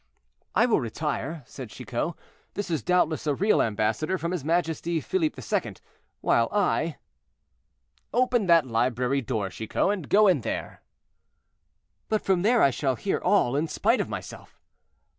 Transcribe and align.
"I 0.55 0.65
will 0.65 0.81
retire," 0.81 1.43
said 1.45 1.69
Chicot. 1.69 2.15
"This 2.55 2.71
is 2.71 2.81
doubtless 2.81 3.27
a 3.27 3.35
real 3.35 3.61
ambassador 3.61 4.17
from 4.17 4.31
his 4.31 4.43
majesty 4.43 4.99
Philippe 4.99 5.39
II., 5.39 5.75
while 6.21 6.49
I—" 6.51 6.97
"Open 8.11 8.47
that 8.47 8.65
library 8.65 9.21
door, 9.21 9.51
Chicot, 9.51 9.91
and 9.91 10.09
go 10.09 10.27
in 10.27 10.41
there." 10.41 10.81
"But 12.09 12.23
from 12.23 12.41
there 12.41 12.63
I 12.63 12.71
shall 12.71 12.95
hear 12.95 13.19
all, 13.19 13.55
in 13.55 13.67
spite 13.67 14.01
of 14.01 14.09
myself." 14.09 14.59